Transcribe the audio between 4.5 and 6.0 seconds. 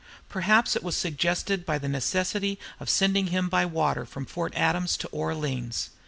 Adams and Orleans.